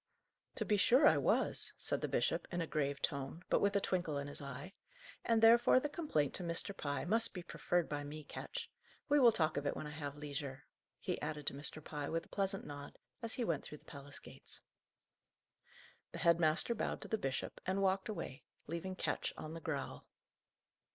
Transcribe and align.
"To 0.55 0.65
be 0.65 0.77
sure 0.77 1.05
I 1.05 1.17
was," 1.19 1.73
said 1.77 2.01
the 2.01 2.07
bishop, 2.07 2.47
in 2.51 2.59
a 2.59 2.65
grave 2.65 3.03
tone, 3.03 3.43
but 3.49 3.61
with 3.61 3.75
a 3.75 3.79
twinkle 3.79 4.17
in 4.17 4.25
his 4.25 4.41
eye; 4.41 4.73
"and 5.23 5.43
therefore 5.43 5.79
the 5.79 5.89
complaint 5.89 6.33
to 6.33 6.43
Mr. 6.43 6.75
Pye 6.75 7.05
must 7.05 7.35
be 7.35 7.43
preferred 7.43 7.87
by 7.87 8.03
me, 8.03 8.23
Ketch. 8.23 8.67
We 9.09 9.19
will 9.19 9.31
talk 9.31 9.57
of 9.57 9.67
it 9.67 9.75
when 9.77 9.85
I 9.85 9.91
have 9.91 10.15
leisure," 10.17 10.65
he 10.99 11.21
added 11.21 11.45
to 11.45 11.53
Mr. 11.53 11.83
Pye, 11.83 12.09
with 12.09 12.25
a 12.25 12.29
pleasant 12.29 12.65
nod, 12.65 12.97
as 13.21 13.35
he 13.35 13.43
went 13.45 13.63
through 13.63 13.77
the 13.77 13.85
palace 13.85 14.17
gates. 14.17 14.61
The 16.13 16.17
head 16.17 16.39
master 16.39 16.73
bowed 16.73 17.01
to 17.01 17.07
the 17.07 17.19
bishop, 17.19 17.61
and 17.67 17.79
walked 17.79 18.09
away, 18.09 18.43
leaving 18.65 18.95
Ketch 18.95 19.31
on 19.37 19.53
the 19.53 19.61
growl. 19.61 20.07